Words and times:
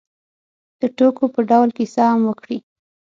د 0.79 0.81
ټوکو 0.97 1.25
په 1.33 1.41
ډول 1.49 1.69
کیسې 1.77 2.03
هم 2.11 2.21
وکړې. 2.29 2.57